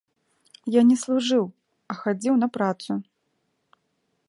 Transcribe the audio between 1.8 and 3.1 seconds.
а хадзіў на працу.